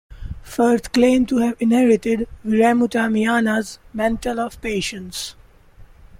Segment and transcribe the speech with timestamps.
[0.41, 5.35] Firth claimed to have inherited Wiremu Tamihana's "mantle of patience".